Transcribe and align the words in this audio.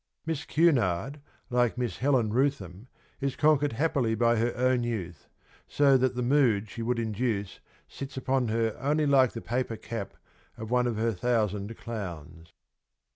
Miss 0.25 0.45
Cunard, 0.45 1.21
like 1.51 1.77
Miss 1.77 1.97
Helen 1.99 2.33
Rootham, 2.33 2.87
is 3.19 3.35
conquered 3.35 3.73
happily 3.73 4.15
by 4.15 4.35
her 4.37 4.51
own 4.57 4.81
youth, 4.81 5.27
so 5.67 5.95
that 5.95 6.15
the 6.15 6.23
mood 6.23 6.71
she 6.71 6.81
would 6.81 6.97
induce 6.97 7.59
sits 7.87 8.17
upon 8.17 8.47
her 8.47 8.75
only 8.79 9.05
like 9.05 9.33
the 9.33 9.41
paper 9.41 9.77
cap 9.77 10.15
of 10.57 10.71
one 10.71 10.87
of 10.87 10.97
her 10.97 11.11
thousand 11.13 11.77
clowns. 11.77 12.51